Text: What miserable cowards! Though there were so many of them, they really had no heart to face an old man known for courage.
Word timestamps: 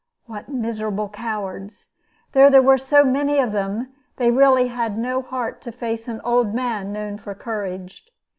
What 0.25 0.49
miserable 0.49 1.09
cowards! 1.09 1.89
Though 2.31 2.49
there 2.49 2.63
were 2.63 2.79
so 2.79 3.03
many 3.03 3.37
of 3.37 3.51
them, 3.51 3.93
they 4.17 4.31
really 4.31 4.65
had 4.69 4.97
no 4.97 5.21
heart 5.21 5.61
to 5.61 5.71
face 5.71 6.07
an 6.07 6.21
old 6.23 6.55
man 6.55 6.91
known 6.91 7.19
for 7.19 7.35
courage. 7.35 8.07